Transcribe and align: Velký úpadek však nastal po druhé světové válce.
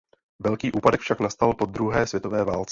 Velký 0.43 0.71
úpadek 0.71 0.99
však 1.01 1.19
nastal 1.19 1.53
po 1.53 1.65
druhé 1.65 2.07
světové 2.07 2.43
válce. 2.45 2.69